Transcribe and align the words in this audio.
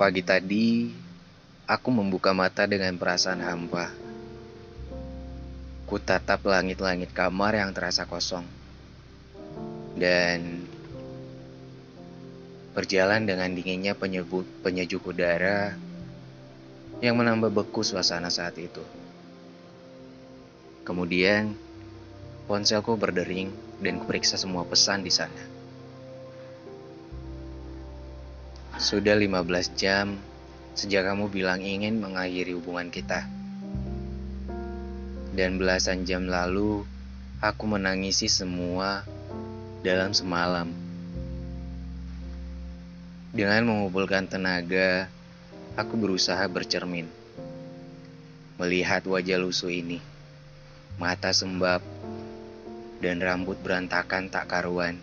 Pagi 0.00 0.24
tadi, 0.24 0.88
aku 1.68 1.92
membuka 1.92 2.32
mata 2.32 2.64
dengan 2.64 2.96
perasaan 2.96 3.44
hampa. 3.44 3.92
Ku 5.84 6.00
tatap 6.00 6.40
langit-langit 6.48 7.12
kamar 7.12 7.60
yang 7.60 7.76
terasa 7.76 8.08
kosong. 8.08 8.48
Dan 9.92 10.64
berjalan 12.72 13.28
dengan 13.28 13.52
dinginnya 13.52 13.92
penyebut, 13.92 14.48
penyejuk 14.64 15.04
udara 15.04 15.76
yang 17.04 17.20
menambah 17.20 17.52
beku 17.52 17.84
suasana 17.84 18.32
saat 18.32 18.56
itu. 18.56 18.80
Kemudian, 20.80 21.52
ponselku 22.48 22.96
berdering 22.96 23.52
dan 23.84 24.00
kuperiksa 24.00 24.40
semua 24.40 24.64
pesan 24.64 25.04
di 25.04 25.12
sana. 25.12 25.59
Sudah 28.80 29.12
15 29.12 29.76
jam 29.76 30.16
sejak 30.72 31.04
kamu 31.04 31.28
bilang 31.28 31.60
ingin 31.60 32.00
mengakhiri 32.00 32.56
hubungan 32.56 32.88
kita. 32.88 33.28
Dan 35.36 35.60
belasan 35.60 36.08
jam 36.08 36.24
lalu, 36.24 36.88
aku 37.44 37.68
menangisi 37.68 38.24
semua 38.32 39.04
dalam 39.84 40.16
semalam. 40.16 40.72
Dengan 43.36 43.68
mengumpulkan 43.68 44.24
tenaga, 44.24 45.12
aku 45.76 46.00
berusaha 46.00 46.40
bercermin. 46.48 47.04
Melihat 48.56 49.04
wajah 49.04 49.36
lusuh 49.44 49.76
ini, 49.76 50.00
mata 50.96 51.36
sembab, 51.36 51.84
dan 53.04 53.20
rambut 53.20 53.60
berantakan 53.60 54.32
tak 54.32 54.48
karuan, 54.48 54.96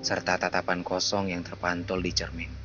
serta 0.00 0.40
tatapan 0.40 0.80
kosong 0.80 1.28
yang 1.36 1.44
terpantul 1.44 2.00
di 2.00 2.16
cermin. 2.16 2.63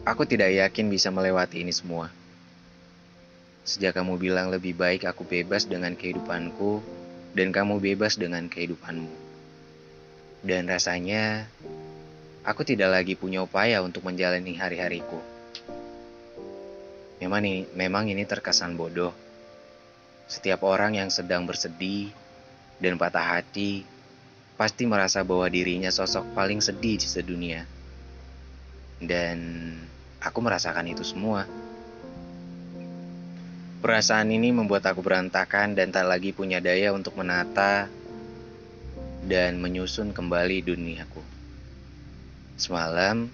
Aku 0.00 0.24
tidak 0.24 0.48
yakin 0.48 0.88
bisa 0.88 1.12
melewati 1.12 1.60
ini 1.60 1.76
semua. 1.76 2.08
Sejak 3.68 4.00
kamu 4.00 4.16
bilang 4.16 4.48
lebih 4.48 4.72
baik 4.72 5.04
aku 5.04 5.28
bebas 5.28 5.68
dengan 5.68 5.92
kehidupanku 5.92 6.80
dan 7.36 7.52
kamu 7.52 7.76
bebas 7.84 8.16
dengan 8.16 8.48
kehidupanmu. 8.48 9.12
Dan 10.40 10.72
rasanya 10.72 11.44
aku 12.48 12.64
tidak 12.64 12.96
lagi 12.96 13.12
punya 13.12 13.44
upaya 13.44 13.84
untuk 13.84 14.00
menjalani 14.08 14.56
hari-hariku. 14.56 15.20
Memang 17.20 17.44
ini, 17.44 17.68
memang 17.76 18.08
ini 18.08 18.24
terkesan 18.24 18.80
bodoh. 18.80 19.12
Setiap 20.24 20.64
orang 20.64 20.96
yang 20.96 21.12
sedang 21.12 21.44
bersedih 21.44 22.08
dan 22.80 22.96
patah 22.96 23.36
hati 23.36 23.84
pasti 24.56 24.88
merasa 24.88 25.20
bahwa 25.20 25.44
dirinya 25.52 25.92
sosok 25.92 26.32
paling 26.32 26.64
sedih 26.64 26.96
di 26.96 27.04
sedunia. 27.04 27.68
Dan 29.00 29.38
aku 30.20 30.38
merasakan 30.44 30.92
itu 30.92 31.00
semua. 31.02 31.48
Perasaan 33.80 34.28
ini 34.28 34.52
membuat 34.52 34.84
aku 34.84 35.00
berantakan 35.00 35.72
dan 35.72 35.88
tak 35.88 36.04
lagi 36.04 36.36
punya 36.36 36.60
daya 36.60 36.92
untuk 36.92 37.16
menata 37.16 37.88
dan 39.24 39.56
menyusun 39.56 40.12
kembali 40.12 40.60
duniaku. 40.60 41.24
Semalam, 42.60 43.32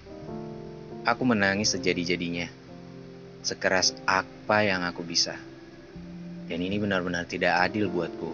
aku 1.03 1.23
menangis 1.27 1.75
sejadi-jadinya, 1.75 2.47
sekeras 3.43 3.91
apa 4.07 4.63
yang 4.63 4.87
aku 4.87 5.03
bisa. 5.03 5.35
Dan 6.47 6.63
ini 6.63 6.79
benar-benar 6.79 7.27
tidak 7.27 7.59
adil 7.67 7.91
buatku, 7.91 8.31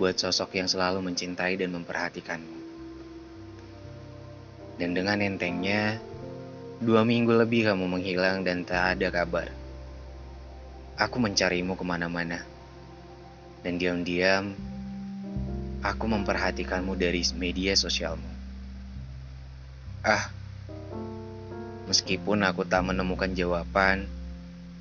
buat 0.00 0.16
sosok 0.16 0.56
yang 0.56 0.72
selalu 0.72 1.04
mencintai 1.04 1.60
dan 1.60 1.68
memperhatikanmu. 1.76 2.56
Dan 4.80 4.96
dengan 4.96 5.20
entengnya, 5.20 6.00
Dua 6.76 7.08
minggu 7.08 7.32
lebih 7.32 7.72
kamu 7.72 7.88
menghilang 7.88 8.44
dan 8.44 8.60
tak 8.60 9.00
ada 9.00 9.08
kabar. 9.08 9.48
Aku 11.00 11.16
mencarimu 11.16 11.72
ke 11.72 11.84
mana-mana. 11.88 12.44
Dan 13.64 13.80
diam-diam, 13.80 14.52
aku 15.80 16.04
memperhatikanmu 16.04 16.92
dari 17.00 17.24
media 17.32 17.72
sosialmu. 17.72 18.28
Ah, 20.04 20.28
meskipun 21.88 22.44
aku 22.44 22.68
tak 22.68 22.84
menemukan 22.84 23.32
jawaban, 23.32 24.04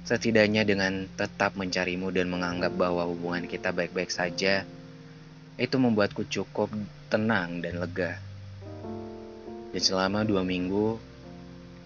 setidaknya 0.03 0.67
dengan 0.67 1.07
tetap 1.15 1.55
mencarimu 1.55 2.11
dan 2.11 2.27
menganggap 2.27 2.75
bahwa 2.75 3.07
hubungan 3.07 3.47
kita 3.47 3.71
baik-baik 3.71 4.11
saja, 4.11 4.67
itu 5.55 5.75
membuatku 5.79 6.27
cukup 6.27 6.75
tenang 7.07 7.63
dan 7.63 7.79
lega. 7.79 8.19
Dan 9.71 9.79
selama 9.79 10.27
dua 10.27 10.43
minggu, 10.43 11.14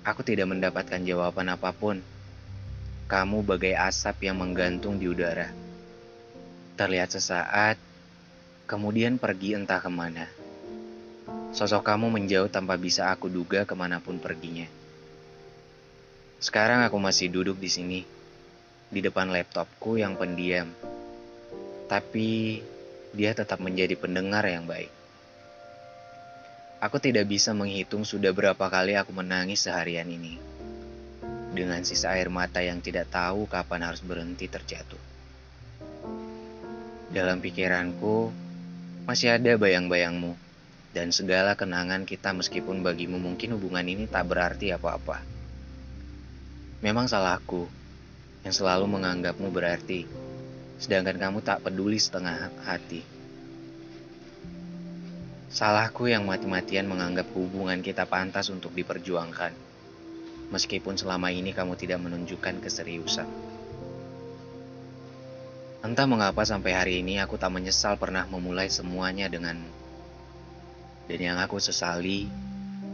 Aku 0.09 0.25
tidak 0.25 0.49
mendapatkan 0.49 1.05
jawaban 1.05 1.53
apa 1.53 1.69
pun. 1.69 2.01
Kamu 3.05 3.45
bagai 3.45 3.77
asap 3.77 4.25
yang 4.25 4.41
menggantung 4.41 4.97
di 4.97 5.05
udara. 5.05 5.53
Terlihat 6.73 7.13
sesaat, 7.13 7.77
kemudian 8.65 9.21
pergi 9.21 9.53
entah 9.53 9.77
ke 9.77 9.91
mana. 9.93 10.25
Sosok 11.53 11.85
kamu 11.85 12.09
menjauh 12.09 12.49
tanpa 12.49 12.73
bisa 12.81 13.13
aku 13.13 13.29
duga 13.29 13.69
ke 13.69 13.77
mana 13.77 14.01
pun 14.01 14.17
perginya. 14.17 14.65
Sekarang 16.41 16.81
aku 16.81 16.97
masih 16.97 17.29
duduk 17.29 17.61
di 17.61 17.69
sini, 17.69 18.01
di 18.89 19.05
depan 19.05 19.29
laptopku 19.29 20.01
yang 20.01 20.17
pendiam. 20.17 20.73
Tapi 21.85 22.57
dia 23.13 23.37
tetap 23.37 23.61
menjadi 23.61 23.93
pendengar 23.93 24.41
yang 24.49 24.65
baik. 24.65 24.98
Aku 26.79 26.95
tidak 26.95 27.27
bisa 27.27 27.51
menghitung 27.51 28.07
sudah 28.07 28.31
berapa 28.31 28.71
kali 28.71 28.95
aku 28.95 29.11
menangis 29.11 29.67
seharian 29.67 30.07
ini. 30.07 30.39
Dengan 31.51 31.83
sisa 31.83 32.15
air 32.15 32.31
mata 32.31 32.63
yang 32.63 32.79
tidak 32.79 33.11
tahu 33.11 33.51
kapan 33.51 33.83
harus 33.83 33.99
berhenti 33.99 34.47
terjatuh. 34.47 35.01
Dalam 37.11 37.43
pikiranku, 37.43 38.31
masih 39.03 39.35
ada 39.35 39.59
bayang-bayangmu 39.59 40.39
dan 40.95 41.11
segala 41.11 41.59
kenangan 41.59 42.07
kita 42.07 42.31
meskipun 42.31 42.79
bagimu 42.79 43.19
mungkin 43.19 43.59
hubungan 43.59 43.83
ini 43.83 44.07
tak 44.07 44.31
berarti 44.31 44.71
apa-apa. 44.71 45.19
Memang 46.79 47.11
salahku 47.11 47.67
yang 48.47 48.55
selalu 48.55 48.87
menganggapmu 48.87 49.51
berarti, 49.51 50.07
sedangkan 50.79 51.19
kamu 51.19 51.43
tak 51.43 51.59
peduli 51.59 51.99
setengah 51.99 52.55
hati. 52.63 53.18
Salahku 55.49 56.05
yang 56.05 56.29
mati-matian 56.29 56.85
menganggap 56.85 57.25
hubungan 57.33 57.81
kita 57.81 58.05
pantas 58.05 58.53
untuk 58.53 58.69
diperjuangkan. 58.77 59.49
Meskipun 60.53 60.93
selama 60.93 61.33
ini 61.33 61.57
kamu 61.57 61.73
tidak 61.73 61.97
menunjukkan 62.05 62.61
keseriusan. 62.61 63.25
Entah 65.81 66.05
mengapa 66.05 66.45
sampai 66.45 66.77
hari 66.77 66.93
ini 67.01 67.17
aku 67.17 67.41
tak 67.41 67.49
menyesal 67.49 67.97
pernah 67.97 68.29
memulai 68.29 68.69
semuanya 68.69 69.25
denganmu. 69.25 69.73
Dan 71.09 71.17
yang 71.17 71.41
aku 71.41 71.57
sesali, 71.57 72.29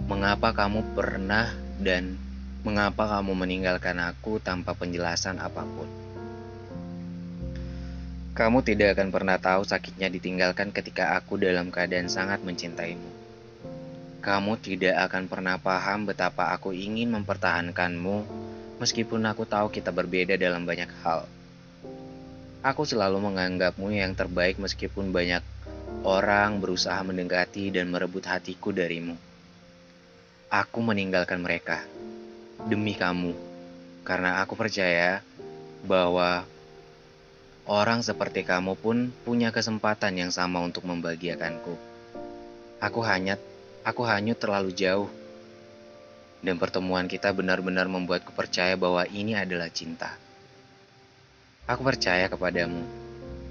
mengapa 0.08 0.56
kamu 0.56 0.96
pernah 0.96 1.52
dan 1.84 2.16
mengapa 2.64 3.20
kamu 3.20 3.36
meninggalkan 3.36 4.00
aku 4.00 4.40
tanpa 4.40 4.80
penjelasan 4.80 5.44
apa 5.44 5.68
pun. 5.68 6.05
Kamu 8.36 8.68
tidak 8.68 9.00
akan 9.00 9.16
pernah 9.16 9.40
tahu 9.40 9.64
sakitnya 9.64 10.12
ditinggalkan 10.12 10.76
ketika 10.76 11.16
aku 11.16 11.40
dalam 11.40 11.72
keadaan 11.72 12.12
sangat 12.12 12.44
mencintaimu. 12.44 13.08
Kamu 14.20 14.60
tidak 14.60 15.08
akan 15.08 15.32
pernah 15.32 15.56
paham 15.56 16.04
betapa 16.04 16.52
aku 16.52 16.76
ingin 16.76 17.16
mempertahankanmu, 17.16 18.28
meskipun 18.84 19.24
aku 19.24 19.48
tahu 19.48 19.72
kita 19.72 19.96
berbeda 19.96 20.36
dalam 20.36 20.68
banyak 20.68 20.92
hal. 21.00 21.24
Aku 22.60 22.84
selalu 22.84 23.24
menganggapmu 23.24 23.88
yang 23.96 24.12
terbaik, 24.12 24.60
meskipun 24.60 25.16
banyak 25.16 25.40
orang 26.04 26.60
berusaha 26.60 27.00
mendekati 27.08 27.72
dan 27.72 27.88
merebut 27.88 28.28
hatiku 28.28 28.76
darimu. 28.76 29.16
Aku 30.52 30.84
meninggalkan 30.84 31.40
mereka 31.40 31.88
demi 32.68 33.00
kamu, 33.00 33.32
karena 34.04 34.44
aku 34.44 34.60
percaya 34.60 35.24
bahwa 35.88 36.44
orang 37.66 38.06
seperti 38.06 38.46
kamu 38.46 38.78
pun 38.78 39.10
punya 39.26 39.50
kesempatan 39.50 40.22
yang 40.22 40.30
sama 40.30 40.62
untuk 40.62 40.86
membahagiakanku. 40.86 41.74
Aku 42.78 43.02
hanya 43.02 43.42
aku 43.82 44.06
hanyut 44.06 44.38
terlalu 44.38 44.70
jauh. 44.74 45.10
Dan 46.46 46.62
pertemuan 46.62 47.10
kita 47.10 47.34
benar-benar 47.34 47.90
membuatku 47.90 48.30
percaya 48.38 48.78
bahwa 48.78 49.10
ini 49.10 49.34
adalah 49.34 49.66
cinta. 49.74 50.14
Aku 51.66 51.82
percaya 51.82 52.30
kepadamu, 52.30 52.86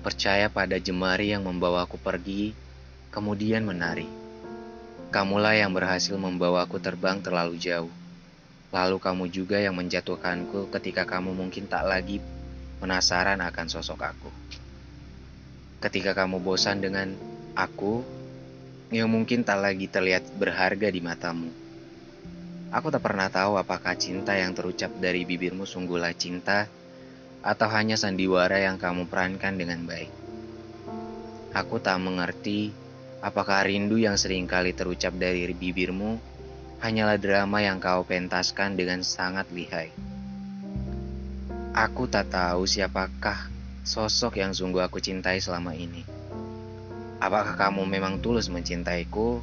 percaya 0.06 0.46
pada 0.46 0.78
jemari 0.78 1.34
yang 1.34 1.42
membawaku 1.42 1.98
pergi, 1.98 2.54
kemudian 3.10 3.66
menari. 3.66 4.06
Kamulah 5.10 5.58
yang 5.58 5.74
berhasil 5.74 6.14
membawaku 6.14 6.78
terbang 6.78 7.18
terlalu 7.18 7.58
jauh. 7.58 7.90
Lalu 8.70 8.96
kamu 9.02 9.24
juga 9.26 9.58
yang 9.58 9.74
menjatuhkanku 9.74 10.70
ketika 10.70 11.02
kamu 11.02 11.34
mungkin 11.34 11.66
tak 11.66 11.86
lagi 11.86 12.22
penasaran 12.84 13.40
akan 13.40 13.66
sosok 13.72 14.04
aku. 14.04 14.28
Ketika 15.80 16.12
kamu 16.12 16.44
bosan 16.44 16.84
dengan 16.84 17.16
aku, 17.56 18.04
yang 18.92 19.08
mungkin 19.08 19.40
tak 19.40 19.64
lagi 19.64 19.88
terlihat 19.88 20.36
berharga 20.36 20.92
di 20.92 21.00
matamu. 21.00 21.48
Aku 22.68 22.92
tak 22.92 23.00
pernah 23.00 23.32
tahu 23.32 23.56
apakah 23.56 23.96
cinta 23.96 24.36
yang 24.36 24.52
terucap 24.52 24.92
dari 25.00 25.24
bibirmu 25.24 25.64
sungguhlah 25.64 26.12
cinta 26.12 26.68
atau 27.40 27.72
hanya 27.72 27.96
sandiwara 27.96 28.60
yang 28.60 28.76
kamu 28.76 29.08
perankan 29.08 29.56
dengan 29.56 29.80
baik. 29.88 30.12
Aku 31.56 31.80
tak 31.80 31.96
mengerti 32.04 32.68
apakah 33.24 33.64
rindu 33.64 33.96
yang 33.96 34.20
sering 34.20 34.44
kali 34.44 34.76
terucap 34.76 35.16
dari 35.16 35.48
bibirmu 35.56 36.20
hanyalah 36.84 37.16
drama 37.16 37.64
yang 37.64 37.80
kau 37.80 38.04
pentaskan 38.04 38.76
dengan 38.76 39.00
sangat 39.00 39.48
lihai. 39.54 40.13
Aku 41.74 42.06
tak 42.06 42.30
tahu 42.30 42.70
siapakah 42.70 43.50
sosok 43.82 44.38
yang 44.38 44.54
sungguh 44.54 44.78
aku 44.78 45.02
cintai 45.02 45.42
selama 45.42 45.74
ini. 45.74 46.06
Apakah 47.18 47.58
kamu 47.58 47.82
memang 47.82 48.22
tulus 48.22 48.46
mencintaiku, 48.46 49.42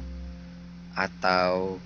atau 0.96 1.76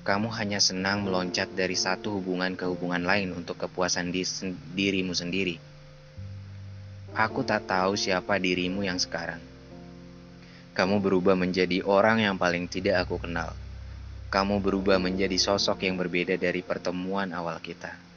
kamu 0.00 0.32
hanya 0.40 0.56
senang 0.56 1.04
meloncat 1.04 1.52
dari 1.52 1.76
satu 1.76 2.16
hubungan 2.16 2.56
ke 2.56 2.64
hubungan 2.64 3.04
lain 3.04 3.36
untuk 3.36 3.60
kepuasan 3.60 4.08
di 4.08 4.24
dirimu 4.72 5.12
sendiri? 5.12 5.60
Aku 7.12 7.44
tak 7.44 7.68
tahu 7.68 7.92
siapa 7.92 8.40
dirimu 8.40 8.80
yang 8.80 8.96
sekarang. 8.96 9.44
Kamu 10.72 11.04
berubah 11.04 11.36
menjadi 11.36 11.84
orang 11.84 12.24
yang 12.24 12.40
paling 12.40 12.72
tidak 12.72 13.04
aku 13.04 13.20
kenal. 13.20 13.52
Kamu 14.32 14.64
berubah 14.64 14.96
menjadi 14.96 15.36
sosok 15.36 15.84
yang 15.84 16.00
berbeda 16.00 16.40
dari 16.40 16.64
pertemuan 16.64 17.36
awal 17.36 17.60
kita. 17.60 18.08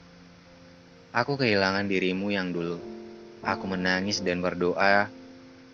Aku 1.14 1.38
kehilangan 1.38 1.86
dirimu 1.86 2.34
yang 2.34 2.50
dulu. 2.50 2.82
Aku 3.46 3.70
menangis 3.70 4.26
dan 4.26 4.42
berdoa 4.42 5.14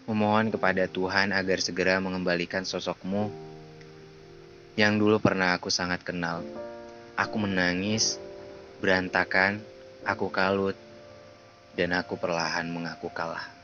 memohon 0.03 0.51
kepada 0.51 0.83
Tuhan 0.83 1.31
agar 1.31 1.63
segera 1.63 1.95
mengembalikan 2.03 2.67
sosokmu 2.67 3.31
yang 4.75 4.99
dulu 4.99 5.15
pernah 5.23 5.55
aku 5.55 5.71
sangat 5.71 6.03
kenal. 6.03 6.43
Aku 7.15 7.39
menangis, 7.39 8.19
berantakan, 8.83 9.63
aku 10.03 10.27
kalut, 10.27 10.75
dan 11.71 11.95
aku 11.95 12.19
perlahan 12.19 12.67
mengaku 12.67 13.07
kalah. 13.07 13.58